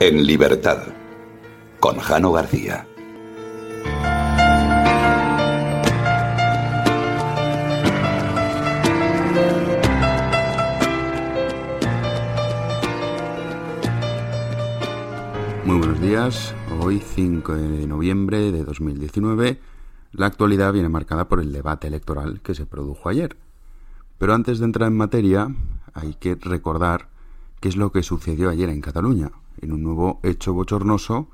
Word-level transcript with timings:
En 0.00 0.24
libertad, 0.24 0.78
con 1.80 1.98
Jano 1.98 2.30
García. 2.30 2.86
Muy 15.64 15.78
buenos 15.78 16.00
días. 16.00 16.54
Hoy, 16.80 17.02
5 17.04 17.54
de 17.54 17.86
noviembre 17.88 18.52
de 18.52 18.62
2019, 18.62 19.58
la 20.12 20.26
actualidad 20.26 20.72
viene 20.72 20.88
marcada 20.88 21.26
por 21.26 21.40
el 21.40 21.52
debate 21.52 21.88
electoral 21.88 22.40
que 22.40 22.54
se 22.54 22.66
produjo 22.66 23.08
ayer. 23.08 23.36
Pero 24.18 24.32
antes 24.32 24.60
de 24.60 24.66
entrar 24.66 24.86
en 24.86 24.96
materia, 24.96 25.52
hay 25.92 26.14
que 26.14 26.36
recordar 26.36 27.08
qué 27.60 27.68
es 27.68 27.76
lo 27.76 27.92
que 27.92 28.02
sucedió 28.02 28.50
ayer 28.50 28.68
en 28.68 28.80
Cataluña, 28.80 29.32
en 29.60 29.72
un 29.72 29.82
nuevo 29.82 30.20
hecho 30.22 30.52
bochornoso 30.52 31.28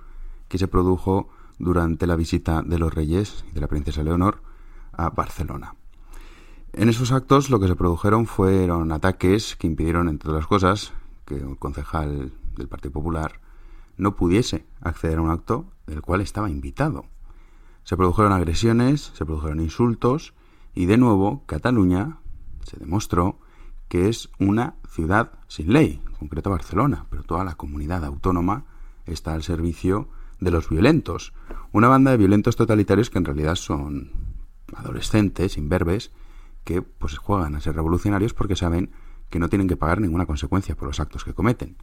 que 0.48 0.58
se 0.58 0.68
produjo 0.68 1.28
durante 1.58 2.06
la 2.06 2.16
visita 2.16 2.62
de 2.62 2.78
los 2.78 2.92
reyes 2.92 3.44
y 3.50 3.54
de 3.54 3.60
la 3.60 3.68
princesa 3.68 4.02
Leonor 4.02 4.40
a 4.92 5.10
Barcelona. 5.10 5.74
En 6.72 6.88
esos 6.88 7.12
actos 7.12 7.50
lo 7.50 7.60
que 7.60 7.68
se 7.68 7.76
produjeron 7.76 8.26
fueron 8.26 8.90
ataques 8.90 9.56
que 9.56 9.66
impidieron, 9.66 10.08
entre 10.08 10.30
otras 10.30 10.46
cosas, 10.46 10.92
que 11.24 11.36
el 11.36 11.56
concejal 11.58 12.32
del 12.56 12.68
Partido 12.68 12.92
Popular 12.92 13.40
no 13.96 14.16
pudiese 14.16 14.66
acceder 14.80 15.18
a 15.18 15.22
un 15.22 15.30
acto 15.30 15.66
del 15.86 16.02
cual 16.02 16.20
estaba 16.20 16.50
invitado. 16.50 17.06
Se 17.84 17.96
produjeron 17.96 18.32
agresiones, 18.32 19.12
se 19.14 19.24
produjeron 19.24 19.60
insultos 19.60 20.34
y 20.74 20.86
de 20.86 20.96
nuevo 20.96 21.44
Cataluña 21.46 22.18
se 22.64 22.78
demostró 22.78 23.38
que 23.94 24.08
es 24.08 24.28
una 24.40 24.74
ciudad 24.88 25.30
sin 25.46 25.72
ley, 25.72 26.02
en 26.04 26.14
concreto 26.14 26.50
Barcelona, 26.50 27.06
pero 27.10 27.22
toda 27.22 27.44
la 27.44 27.54
comunidad 27.54 28.04
autónoma 28.04 28.64
está 29.06 29.34
al 29.34 29.44
servicio 29.44 30.08
de 30.40 30.50
los 30.50 30.68
violentos. 30.68 31.32
Una 31.70 31.86
banda 31.86 32.10
de 32.10 32.16
violentos 32.16 32.56
totalitarios 32.56 33.08
que 33.08 33.18
en 33.18 33.24
realidad 33.24 33.54
son 33.54 34.10
adolescentes, 34.74 35.56
imberbes, 35.56 36.10
que 36.64 36.82
pues 36.82 37.18
juegan 37.18 37.54
a 37.54 37.60
ser 37.60 37.76
revolucionarios 37.76 38.34
porque 38.34 38.56
saben 38.56 38.90
que 39.30 39.38
no 39.38 39.48
tienen 39.48 39.68
que 39.68 39.76
pagar 39.76 40.00
ninguna 40.00 40.26
consecuencia 40.26 40.74
por 40.74 40.88
los 40.88 40.98
actos 40.98 41.22
que 41.22 41.32
cometen. 41.32 41.76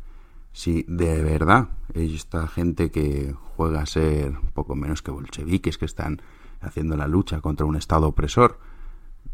Si 0.51 0.83
de 0.89 1.23
verdad 1.23 1.69
esta 1.93 2.45
gente 2.49 2.91
que 2.91 3.33
juega 3.55 3.83
a 3.83 3.85
ser 3.85 4.33
poco 4.53 4.75
menos 4.75 5.01
que 5.01 5.11
bolcheviques, 5.11 5.77
que 5.77 5.85
están 5.85 6.21
haciendo 6.59 6.97
la 6.97 7.07
lucha 7.07 7.39
contra 7.39 7.65
un 7.65 7.77
Estado 7.77 8.09
opresor, 8.09 8.59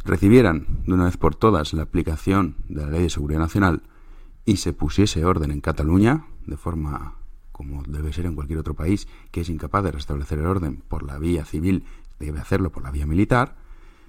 recibieran 0.08 0.66
de 0.86 0.94
una 0.94 1.06
vez 1.06 1.18
por 1.18 1.36
todas 1.36 1.74
la 1.74 1.84
aplicación 1.84 2.56
de 2.68 2.82
la 2.82 2.92
Ley 2.92 3.04
de 3.04 3.10
Seguridad 3.10 3.40
Nacional 3.40 3.84
y 4.46 4.58
se 4.58 4.74
pusiese 4.74 5.26
orden 5.26 5.52
en 5.52 5.62
Cataluña, 5.62 6.26
de 6.46 6.58
forma 6.58 7.16
como 7.52 7.84
debe 7.84 8.14
ser 8.14 8.26
en 8.26 8.36
cualquier 8.36 8.60
otro 8.60 8.76
país, 8.76 9.08
que 9.32 9.42
es 9.42 9.50
incapaz 9.50 9.84
de 9.84 9.92
restablecer 9.92 10.40
el 10.40 10.46
orden 10.46 10.78
por 10.88 11.04
la 11.04 11.18
vía 11.18 11.44
civil, 11.44 11.86
debe 12.20 12.40
hacerlo 12.40 12.72
por 12.72 12.84
la 12.84 12.92
vía 12.92 13.06
militar, 13.06 13.56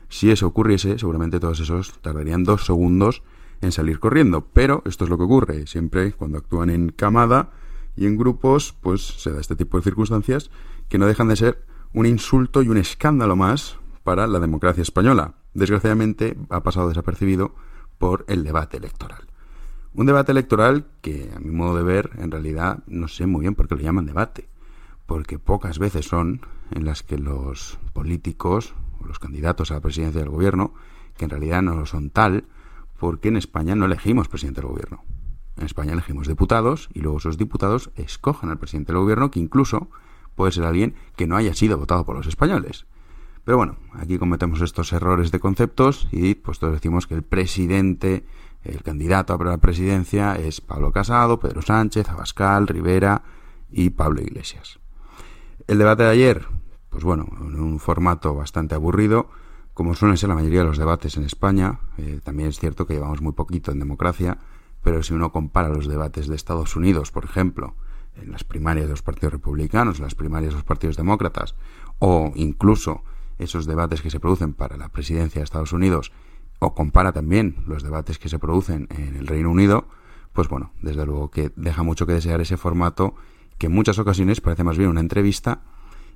si 0.09 0.31
eso 0.31 0.47
ocurriese, 0.47 0.99
seguramente 0.99 1.39
todos 1.39 1.61
esos 1.61 1.99
tardarían 2.01 2.45
dos 2.45 2.65
segundos 2.65 3.22
en 3.61 3.72
salir 3.72 4.01
corriendo. 4.01 4.47
Pero 4.53 4.83
esto 4.87 5.05
es 5.05 5.11
lo 5.11 5.19
que 5.19 5.25
ocurre. 5.25 5.67
Siempre 5.67 6.12
cuando 6.12 6.39
actúan 6.39 6.71
en 6.71 6.91
camada 6.91 7.51
y 7.97 8.06
en 8.06 8.17
grupos, 8.17 8.75
pues 8.81 9.03
se 9.03 9.33
da 9.33 9.41
este 9.41 9.56
tipo 9.56 9.77
de 9.77 9.84
circunstancias 9.84 10.51
que 10.89 10.99
no 10.99 11.06
dejan 11.06 11.28
de 11.28 11.37
ser 11.37 11.67
un 11.93 12.06
insulto 12.06 12.62
y 12.62 12.69
un 12.69 12.78
escándalo 12.78 13.37
más 13.37 13.78
para 14.03 14.27
la 14.27 14.41
democracia 14.41 14.83
española. 14.83 15.34
Desgraciadamente 15.59 16.37
ha 16.51 16.63
pasado 16.63 16.89
desapercibido 16.89 17.53
por 17.99 18.25
el 18.29 18.45
debate 18.45 18.77
electoral. 18.77 19.27
Un 19.93 20.07
debate 20.07 20.31
electoral 20.31 20.87
que, 21.01 21.33
a 21.35 21.41
mi 21.41 21.51
modo 21.51 21.77
de 21.77 21.83
ver, 21.83 22.11
en 22.19 22.31
realidad 22.31 22.85
no 22.87 23.09
sé 23.09 23.27
muy 23.27 23.41
bien 23.41 23.57
por 23.57 23.67
qué 23.67 23.75
lo 23.75 23.81
llaman 23.81 24.07
debate. 24.07 24.49
Porque 25.07 25.41
pocas 25.41 25.81
veces 25.81 26.07
son 26.07 26.43
en 26.71 26.85
las 26.85 27.03
que 27.03 27.19
los 27.19 27.77
políticos 27.93 28.77
o 29.03 29.07
los 29.09 29.19
candidatos 29.19 29.73
a 29.73 29.75
la 29.75 29.81
presidencia 29.81 30.21
del 30.21 30.31
gobierno, 30.31 30.75
que 31.17 31.25
en 31.25 31.31
realidad 31.31 31.61
no 31.61 31.75
lo 31.75 31.87
son 31.87 32.11
tal, 32.11 32.45
porque 32.97 33.27
en 33.27 33.37
España 33.37 33.75
no 33.75 33.87
elegimos 33.87 34.29
presidente 34.29 34.61
del 34.61 34.71
gobierno. 34.71 35.03
En 35.57 35.67
España 35.67 35.93
elegimos 35.93 36.29
diputados 36.29 36.89
y 36.95 37.01
luego 37.01 37.19
esos 37.19 37.37
diputados 37.37 37.91
escogen 37.97 38.51
al 38.51 38.61
presidente 38.61 38.93
del 38.93 39.01
gobierno, 39.03 39.33
que 39.33 39.41
incluso 39.41 39.91
puede 40.37 40.53
ser 40.53 40.63
alguien 40.63 40.95
que 41.17 41.27
no 41.27 41.35
haya 41.35 41.53
sido 41.53 41.79
votado 41.79 42.05
por 42.05 42.15
los 42.15 42.29
españoles. 42.29 42.87
Pero 43.48 43.56
bueno, 43.56 43.76
aquí 43.94 44.19
cometemos 44.19 44.60
estos 44.60 44.92
errores 44.92 45.32
de 45.32 45.41
conceptos 45.41 46.06
y 46.12 46.34
pues 46.34 46.59
todos 46.59 46.75
decimos 46.75 47.06
que 47.06 47.14
el 47.14 47.22
presidente, 47.22 48.26
el 48.62 48.82
candidato 48.82 49.32
a 49.32 49.42
la 49.42 49.56
presidencia 49.56 50.34
es 50.36 50.60
Pablo 50.60 50.92
Casado, 50.92 51.41
Pedro 51.41 51.62
Sánchez, 51.62 52.10
Abascal, 52.10 52.66
Rivera 52.66 53.22
y 53.70 53.88
Pablo 53.88 54.20
Iglesias. 54.20 54.81
El 55.66 55.78
debate 55.78 56.03
de 56.03 56.10
ayer, 56.10 56.44
pues 56.91 57.04
bueno, 57.04 57.26
en 57.41 57.59
un 57.59 57.78
formato 57.78 58.34
bastante 58.34 58.75
aburrido, 58.75 59.31
como 59.72 59.94
suelen 59.94 60.19
ser 60.19 60.28
la 60.28 60.34
mayoría 60.34 60.59
de 60.60 60.66
los 60.66 60.76
debates 60.76 61.16
en 61.16 61.25
España. 61.25 61.80
Eh, 61.97 62.20
también 62.22 62.50
es 62.50 62.59
cierto 62.59 62.86
que 62.86 62.92
llevamos 62.92 63.22
muy 63.22 63.32
poquito 63.32 63.72
en 63.72 63.78
democracia, 63.78 64.36
pero 64.82 65.03
si 65.03 65.15
uno 65.15 65.32
compara 65.32 65.70
los 65.70 65.88
debates 65.88 66.28
de 66.28 66.36
Estados 66.36 66.76
Unidos, 66.76 67.10
por 67.10 67.25
ejemplo, 67.25 67.76
en 68.15 68.30
las 68.30 68.44
primarias 68.44 68.84
de 68.84 68.91
los 68.91 69.00
partidos 69.00 69.32
republicanos, 69.32 69.97
en 69.97 70.04
las 70.04 70.15
primarias 70.15 70.53
de 70.53 70.56
los 70.59 70.66
partidos 70.66 70.98
demócratas, 70.98 71.54
o 71.98 72.30
incluso 72.34 73.04
esos 73.38 73.66
debates 73.66 74.03
que 74.03 74.10
se 74.10 74.21
producen 74.21 74.54
para 74.54 74.76
la 74.76 74.88
presidencia 74.88 75.41
de 75.41 75.44
Estados 75.44 75.72
Unidos, 75.72 76.12
o 76.59 76.75
compara 76.75 77.12
también 77.12 77.56
los 77.66 77.82
debates 77.82 78.19
que 78.19 78.28
se 78.28 78.38
producen 78.38 78.88
en 78.91 79.16
el 79.16 79.26
Reino 79.26 79.50
Unido, 79.50 79.88
pues 80.32 80.49
bueno, 80.49 80.72
desde 80.82 81.06
luego 81.06 81.31
que 81.31 81.53
deja 81.56 81.82
mucho 81.82 82.06
que 82.06 82.12
desear 82.12 82.41
ese 82.41 82.56
formato 82.56 83.15
que 83.59 83.66
en 83.66 83.72
muchas 83.72 83.98
ocasiones 83.98 84.41
parece 84.41 84.65
más 84.65 84.78
bien 84.78 84.91
una 84.91 85.00
entrevista 85.00 85.62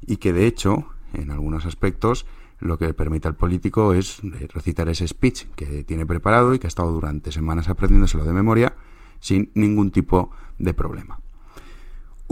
y 0.07 0.17
que 0.17 0.33
de 0.33 0.47
hecho, 0.47 0.87
en 1.13 1.31
algunos 1.31 1.67
aspectos, 1.67 2.27
lo 2.61 2.79
que 2.79 2.95
permite 2.95 3.29
al 3.29 3.35
político 3.35 3.93
es 3.93 4.21
recitar 4.53 4.89
ese 4.89 5.07
speech 5.09 5.47
que 5.57 5.83
tiene 5.85 6.07
preparado 6.07 6.55
y 6.55 6.59
que 6.59 6.67
ha 6.67 6.69
estado 6.69 6.93
durante 6.93 7.33
semanas 7.33 7.69
aprendiéndoselo 7.69 8.25
de 8.25 8.33
memoria 8.33 8.77
sin 9.19 9.51
ningún 9.55 9.91
tipo 9.91 10.31
de 10.59 10.75
problema. 10.75 11.22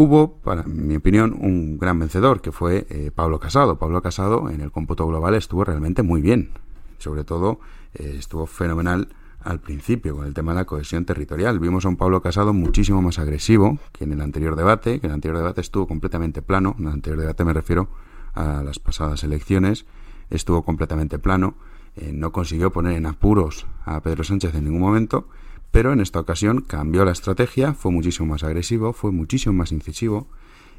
Hubo, 0.03 0.39
para 0.39 0.63
mi 0.63 0.97
opinión, 0.97 1.37
un 1.39 1.79
gran 1.79 1.99
vencedor 1.99 2.41
que 2.41 2.53
fue 2.53 2.87
eh, 2.89 3.11
Pablo 3.15 3.39
Casado. 3.39 3.79
Pablo 3.79 4.01
Casado 4.01 4.49
en 4.49 4.63
el 4.63 4.73
cómputo 4.73 5.07
global 5.07 5.35
estuvo 5.35 5.63
realmente 5.63 6.03
muy 6.03 6.23
bien. 6.23 6.53
Sobre 6.97 7.23
todo 7.23 7.61
eh, 7.93 8.15
estuvo 8.19 8.47
fenomenal 8.47 9.09
al 9.43 9.61
principio 9.61 10.17
con 10.17 10.27
el 10.27 10.33
tema 10.33 10.53
de 10.53 10.61
la 10.61 10.65
cohesión 10.65 11.05
territorial. 11.05 11.59
Vimos 11.59 11.85
a 11.85 11.91
un 11.91 11.99
Pablo 11.99 12.23
Casado 12.23 12.55
muchísimo 12.55 13.03
más 13.03 13.19
agresivo 13.19 13.79
que 13.93 14.05
en 14.05 14.13
el 14.13 14.23
anterior 14.23 14.57
debate, 14.57 15.01
que 15.01 15.07
en 15.07 15.11
el 15.11 15.17
anterior 15.17 15.37
debate 15.37 15.61
estuvo 15.61 15.87
completamente 15.87 16.41
plano. 16.41 16.77
En 16.79 16.87
el 16.87 16.95
anterior 16.95 17.21
debate 17.21 17.45
me 17.45 17.53
refiero 17.53 17.91
a 18.33 18.63
las 18.63 18.79
pasadas 18.79 19.23
elecciones. 19.23 19.85
Estuvo 20.31 20.63
completamente 20.63 21.19
plano. 21.19 21.57
Eh, 22.01 22.13
no 22.13 22.33
consiguió 22.33 22.73
poner 22.73 22.95
en 22.95 23.07
apuros 23.07 23.67
a 23.85 24.01
Pedro 24.01 24.25
Sánchez 24.25 24.55
en 24.55 24.65
ningún 24.65 24.81
momento 24.81 25.29
pero 25.71 25.93
en 25.93 26.01
esta 26.01 26.21
ocasión 26.21 26.63
cambió 26.63 27.05
la 27.05 27.13
estrategia, 27.13 27.75
fue 27.75 27.93
muchísimo 27.93 28.27
más 28.27 28.43
agresivo, 28.43 28.93
fue 28.93 29.13
muchísimo 29.13 29.55
más 29.55 29.73
incisivo 29.73 30.27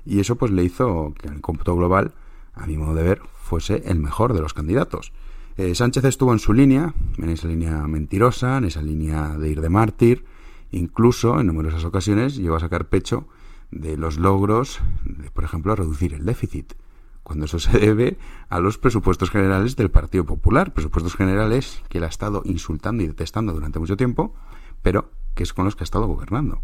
y 0.06 0.20
eso 0.20 0.36
pues 0.36 0.52
le 0.52 0.64
hizo 0.64 1.14
que 1.18 1.30
el 1.30 1.42
cómputo 1.42 1.76
global, 1.76 2.14
a 2.54 2.68
mi 2.68 2.78
modo 2.78 2.96
de 2.96 3.04
ver, 3.04 3.22
fuese 3.42 3.84
el 3.86 4.00
mejor 4.00 4.34
de 4.34 4.42
los 4.42 4.54
candidatos. 4.54 5.14
Eh, 5.58 5.76
Sánchez 5.76 6.04
estuvo 6.06 6.34
en 6.34 6.40
su 6.40 6.54
línea, 6.54 6.94
en 7.18 7.30
esa 7.30 7.48
línea 7.48 7.88
mentirosa, 7.88 8.58
en 8.58 8.66
esa 8.66 8.82
línea 8.82 9.38
de 9.38 9.50
ir 9.50 9.62
de 9.62 9.70
mártir, 9.70 10.26
incluso 10.72 11.40
en 11.40 11.48
numerosas 11.48 11.86
ocasiones 11.86 12.36
llegó 12.36 12.56
a 12.56 12.62
sacar 12.62 12.86
pecho 12.86 13.28
de 13.70 13.96
los 13.96 14.18
logros 14.18 14.82
de, 15.06 15.30
por 15.32 15.44
ejemplo, 15.44 15.76
reducir 15.76 16.14
el 16.14 16.26
déficit, 16.26 16.74
cuando 17.24 17.46
eso 17.46 17.60
se 17.60 17.78
debe 17.78 18.18
a 18.50 18.60
los 18.60 18.78
presupuestos 18.78 19.30
generales 19.30 19.76
del 19.76 19.92
Partido 19.92 20.26
Popular, 20.26 20.74
presupuestos 20.74 21.16
generales 21.16 21.82
que 21.90 22.00
él 22.00 22.04
ha 22.04 22.08
estado 22.08 22.42
insultando 22.46 23.04
y 23.04 23.08
detestando 23.08 23.54
durante 23.54 23.80
mucho 23.80 23.98
tiempo, 23.98 24.34
pero 24.82 25.12
que 25.36 25.44
es 25.44 25.54
con 25.54 25.66
los 25.66 25.76
que 25.76 25.84
ha 25.84 25.86
estado 25.86 26.08
gobernando. 26.08 26.62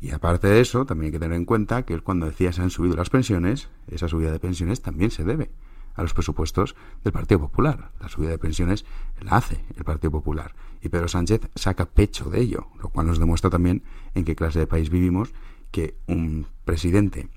Y 0.00 0.10
aparte 0.10 0.48
de 0.48 0.60
eso, 0.60 0.84
también 0.84 1.06
hay 1.06 1.12
que 1.12 1.18
tener 1.18 1.36
en 1.36 1.44
cuenta 1.44 1.84
que 1.84 1.98
cuando 2.00 2.26
decía 2.26 2.52
se 2.52 2.62
han 2.62 2.70
subido 2.70 2.96
las 2.96 3.10
pensiones, 3.10 3.70
esa 3.88 4.08
subida 4.08 4.32
de 4.32 4.38
pensiones 4.38 4.82
también 4.82 5.10
se 5.10 5.24
debe 5.24 5.50
a 5.94 6.02
los 6.02 6.12
presupuestos 6.12 6.74
del 7.02 7.12
Partido 7.12 7.40
Popular. 7.40 7.92
La 8.00 8.08
subida 8.08 8.30
de 8.30 8.38
pensiones 8.38 8.84
la 9.20 9.36
hace 9.36 9.64
el 9.76 9.84
Partido 9.84 10.10
Popular. 10.10 10.54
Y 10.82 10.88
Pedro 10.88 11.08
Sánchez 11.08 11.48
saca 11.54 11.86
pecho 11.86 12.28
de 12.28 12.40
ello, 12.40 12.66
lo 12.80 12.88
cual 12.88 13.06
nos 13.06 13.18
demuestra 13.18 13.50
también 13.50 13.82
en 14.14 14.24
qué 14.24 14.34
clase 14.34 14.58
de 14.58 14.66
país 14.66 14.90
vivimos 14.90 15.32
que 15.70 15.96
un 16.06 16.46
presidente 16.64 17.28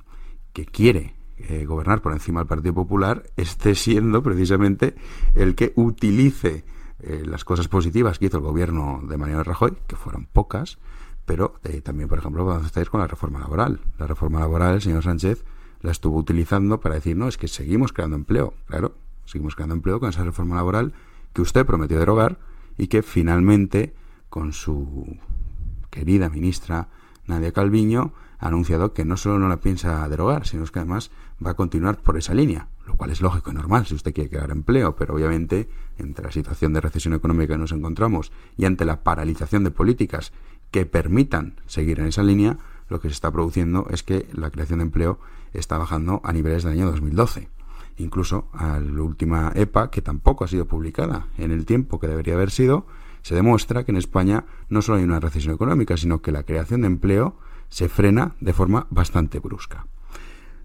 que 0.53 0.65
quiere 0.65 1.16
eh, 1.37 1.65
gobernar 1.65 2.01
por 2.01 2.13
encima 2.13 2.39
del 2.39 2.47
Partido 2.47 2.73
Popular 2.73 3.23
esté 3.35 3.75
siendo 3.75 4.23
precisamente 4.23 4.95
el 5.35 5.55
que 5.55 5.71
utilice 5.75 6.65
eh, 6.99 7.23
las 7.25 7.45
cosas 7.45 7.67
positivas 7.67 8.17
que 8.17 8.25
hizo 8.25 8.37
el 8.37 8.43
gobierno 8.43 9.01
de 9.07 9.17
Mariano 9.17 9.43
Rajoy, 9.43 9.77
que 9.85 9.95
fueron 9.95 10.25
pocas, 10.25 10.79
pero 11.25 11.59
eh, 11.63 11.81
también, 11.81 12.09
por 12.09 12.17
ejemplo, 12.17 12.43
cuando 12.43 12.65
estáis 12.65 12.89
con 12.89 13.01
la 13.01 13.07
reforma 13.07 13.39
laboral. 13.39 13.81
La 13.99 14.07
reforma 14.07 14.39
laboral, 14.39 14.75
el 14.75 14.81
señor 14.81 15.03
Sánchez 15.03 15.45
la 15.81 15.91
estuvo 15.91 16.17
utilizando 16.17 16.79
para 16.79 16.95
decir, 16.95 17.15
no, 17.15 17.27
es 17.27 17.37
que 17.37 17.47
seguimos 17.47 17.93
creando 17.93 18.15
empleo. 18.15 18.55
Claro, 18.65 18.95
seguimos 19.25 19.55
creando 19.55 19.75
empleo 19.75 19.99
con 19.99 20.09
esa 20.09 20.23
reforma 20.23 20.55
laboral 20.55 20.93
que 21.33 21.41
usted 21.41 21.65
prometió 21.65 21.99
derogar 21.99 22.39
y 22.77 22.87
que 22.87 23.03
finalmente, 23.03 23.93
con 24.29 24.53
su 24.53 25.17
querida 25.91 26.29
ministra 26.29 26.89
Nadia 27.27 27.51
Calviño, 27.51 28.13
ha 28.39 28.47
anunciado 28.47 28.93
que 28.93 29.05
no 29.05 29.17
solo 29.17 29.39
no 29.39 29.49
la 29.49 29.59
piensa 29.59 30.07
derogar, 30.09 30.45
sino 30.45 30.65
que 30.65 30.79
además 30.79 31.11
va 31.45 31.51
a 31.51 31.55
continuar 31.55 31.97
por 31.97 32.17
esa 32.17 32.33
línea, 32.33 32.67
lo 32.85 32.95
cual 32.95 33.11
es 33.11 33.21
lógico 33.21 33.51
y 33.51 33.53
normal 33.53 33.85
si 33.85 33.95
usted 33.95 34.13
quiere 34.13 34.29
crear 34.29 34.51
empleo, 34.51 34.95
pero 34.95 35.15
obviamente 35.15 35.69
entre 35.97 36.25
la 36.25 36.31
situación 36.31 36.73
de 36.73 36.81
recesión 36.81 37.13
económica 37.13 37.53
que 37.53 37.59
nos 37.59 37.71
encontramos 37.71 38.31
y 38.55 38.65
ante 38.65 38.85
la 38.85 39.03
paralización 39.03 39.63
de 39.63 39.71
políticas 39.71 40.31
que 40.71 40.85
permitan 40.85 41.55
seguir 41.65 41.99
en 41.99 42.07
esa 42.07 42.23
línea, 42.23 42.57
lo 42.89 42.99
que 42.99 43.09
se 43.09 43.13
está 43.13 43.31
produciendo 43.31 43.87
es 43.89 44.03
que 44.03 44.27
la 44.33 44.49
creación 44.49 44.79
de 44.79 44.85
empleo 44.85 45.19
está 45.53 45.77
bajando 45.77 46.21
a 46.23 46.33
niveles 46.33 46.63
del 46.63 46.73
año 46.73 46.85
2012. 46.91 47.49
Incluso 47.97 48.47
a 48.53 48.79
la 48.79 49.01
última 49.01 49.51
EPA, 49.55 49.89
que 49.89 50.01
tampoco 50.01 50.43
ha 50.43 50.47
sido 50.47 50.65
publicada 50.65 51.27
en 51.37 51.51
el 51.51 51.65
tiempo 51.65 51.99
que 51.99 52.07
debería 52.07 52.35
haber 52.35 52.51
sido, 52.51 52.85
se 53.21 53.35
demuestra 53.35 53.83
que 53.83 53.91
en 53.91 53.97
España 53.97 54.45
no 54.69 54.81
solo 54.81 54.97
hay 54.97 55.03
una 55.03 55.19
recesión 55.19 55.53
económica, 55.53 55.97
sino 55.97 56.21
que 56.21 56.31
la 56.31 56.43
creación 56.43 56.81
de 56.81 56.87
empleo 56.87 57.37
se 57.69 57.89
frena 57.89 58.35
de 58.39 58.53
forma 58.53 58.87
bastante 58.89 59.39
brusca. 59.39 59.87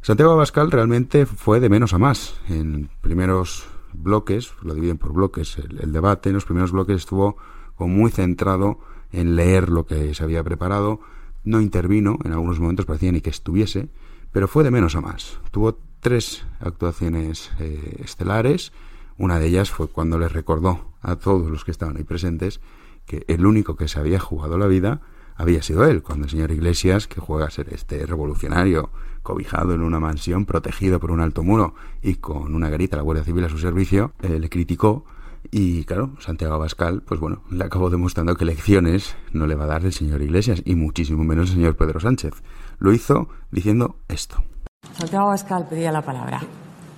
Santiago 0.00 0.32
Abascal 0.32 0.70
realmente 0.70 1.26
fue 1.26 1.60
de 1.60 1.69
menos 1.69 1.94
a 1.94 1.99
más. 1.99 2.34
En 2.49 2.90
primeros 3.00 3.66
bloques, 3.93 4.52
lo 4.62 4.75
dividen 4.75 4.99
por 4.99 5.12
bloques 5.12 5.58
el, 5.58 5.93
debate, 5.93 6.31
en 6.31 6.34
los 6.34 6.44
primeros 6.44 6.72
bloques 6.72 6.96
estuvo 6.96 7.37
muy 7.78 8.10
centrado 8.10 8.78
en 9.12 9.37
leer 9.37 9.69
lo 9.69 9.87
que 9.87 10.14
se 10.14 10.22
había 10.22 10.43
preparado, 10.43 11.00
no 11.44 11.60
intervino, 11.60 12.19
en 12.25 12.32
algunos 12.32 12.60
momentos 12.60 12.87
parecía 12.87 13.12
ni 13.12 13.20
que 13.20 13.31
estuviese, 13.31 13.88
pero 14.31 14.48
fue 14.48 14.64
de 14.64 14.70
menos 14.70 14.94
a 14.96 15.00
más. 15.00 15.40
Tuvo 15.50 15.78
tres 16.00 16.46
actuaciones 16.60 17.50
eh, 17.58 18.00
estelares, 18.02 18.72
una 19.18 19.38
de 19.38 19.46
ellas 19.46 19.70
fue 19.70 19.88
cuando 19.88 20.18
les 20.18 20.32
recordó 20.32 20.92
a 21.00 21.16
todos 21.16 21.50
los 21.50 21.64
que 21.64 21.70
estaban 21.70 21.96
ahí 21.96 22.04
presentes 22.04 22.60
que 23.06 23.24
el 23.28 23.46
único 23.46 23.76
que 23.76 23.88
se 23.88 23.98
había 23.98 24.20
jugado 24.20 24.58
la 24.58 24.66
vida 24.66 25.00
había 25.34 25.62
sido 25.62 25.84
él, 25.84 26.02
cuando 26.02 26.24
el 26.24 26.30
señor 26.30 26.50
Iglesias, 26.50 27.08
que 27.08 27.20
juega 27.20 27.46
a 27.46 27.50
ser 27.50 27.72
este 27.72 28.04
revolucionario, 28.06 28.90
cobijado 29.22 29.74
en 29.74 29.82
una 29.82 30.00
mansión, 30.00 30.44
protegido 30.44 31.00
por 31.00 31.10
un 31.10 31.20
alto 31.20 31.42
muro 31.42 31.74
y 32.02 32.16
con 32.16 32.54
una 32.54 32.68
garita 32.68 32.96
la 32.96 33.02
Guardia 33.02 33.24
Civil 33.24 33.44
a 33.44 33.48
su 33.48 33.58
servicio, 33.58 34.12
eh, 34.22 34.38
le 34.38 34.48
criticó 34.48 35.04
y 35.50 35.84
claro, 35.84 36.14
Santiago 36.20 36.54
Abascal, 36.54 37.02
pues 37.02 37.18
bueno, 37.18 37.42
le 37.50 37.64
acabó 37.64 37.90
demostrando 37.90 38.36
que 38.36 38.44
lecciones 38.44 39.16
no 39.32 39.46
le 39.46 39.54
va 39.54 39.64
a 39.64 39.68
dar 39.68 39.84
el 39.84 39.92
señor 39.92 40.22
Iglesias 40.22 40.62
y 40.64 40.76
muchísimo 40.76 41.24
menos 41.24 41.48
el 41.48 41.56
señor 41.56 41.76
Pedro 41.76 41.98
Sánchez. 41.98 42.34
Lo 42.78 42.92
hizo 42.92 43.28
diciendo 43.50 43.96
esto. 44.08 44.44
Santiago 44.92 45.26
Abascal 45.26 45.66
pedía 45.68 45.90
la 45.90 46.02
palabra. 46.02 46.42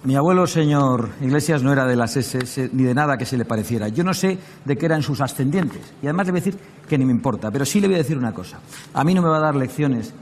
Mi 0.04 0.16
abuelo, 0.16 0.46
señor 0.46 1.08
Iglesias, 1.22 1.62
no 1.62 1.72
era 1.72 1.86
de 1.86 1.96
las 1.96 2.14
SS 2.14 2.68
ni 2.74 2.82
de 2.82 2.92
nada 2.92 3.16
que 3.16 3.24
se 3.24 3.38
le 3.38 3.46
pareciera. 3.46 3.88
Yo 3.88 4.04
no 4.04 4.12
sé 4.12 4.38
de 4.62 4.76
qué 4.76 4.84
eran 4.84 5.02
sus 5.02 5.22
ascendientes. 5.22 5.94
Y 6.02 6.06
además 6.06 6.26
le 6.26 6.32
voy 6.32 6.40
a 6.40 6.44
decir 6.44 6.60
que 6.86 6.98
ni 6.98 7.06
me 7.06 7.12
importa. 7.12 7.50
Pero 7.50 7.64
sí 7.64 7.80
le 7.80 7.86
voy 7.86 7.94
a 7.94 7.98
decir 7.98 8.18
una 8.18 8.34
cosa. 8.34 8.58
A 8.92 9.02
mí 9.02 9.14
no 9.14 9.22
me 9.22 9.30
va 9.30 9.38
a 9.38 9.40
dar 9.40 9.56
lecciones 9.56 10.12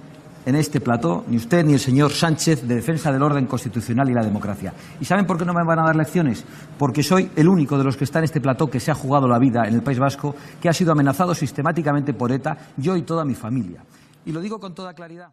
en 0.47 0.55
este 0.55 0.81
plató, 0.81 1.25
ni 1.27 1.37
usted 1.37 1.65
ni 1.65 1.73
el 1.73 1.81
señor 1.81 2.13
Sánchez, 2.13 2.63
de 2.63 2.77
defensa 2.77 3.11
del 3.11 3.25
orden 3.25 3.47
constitucional 3.47 4.09
y 4.09 4.15
la 4.15 4.23
democracia. 4.23 4.73
¿Y 5.01 5.05
saben 5.05 5.27
por 5.27 5.37
qué 5.37 5.45
no 5.45 5.53
me 5.53 5.65
van 5.65 5.81
a 5.81 5.87
dar 5.87 5.97
lecciones? 5.97 6.45
Porque 6.79 7.03
soy 7.03 7.33
el 7.35 7.49
único 7.49 7.77
de 7.77 7.83
los 7.83 7.97
que 7.97 8.05
está 8.05 8.21
en 8.21 8.27
este 8.27 8.41
plató 8.41 8.69
que 8.69 8.79
se 8.79 8.93
ha 8.93 8.95
jugado 8.95 9.27
la 9.27 9.41
vida 9.41 9.67
en 9.67 9.75
el 9.75 9.83
País 9.83 9.99
Vasco, 9.99 10.37
que 10.61 10.69
ha 10.69 10.73
sido 10.73 10.93
amenazado 10.93 11.35
sistemáticamente 11.35 12.15
por 12.15 12.31
ETA, 12.31 12.57
yo 12.77 12.97
y 12.97 13.03
toda 13.03 13.25
mi 13.25 13.35
familia. 13.35 13.83
Y 14.25 14.31
lo 14.31 14.41
digo 14.41 14.61
con 14.61 14.77
toda 14.77 14.95
claridad. 14.95 15.33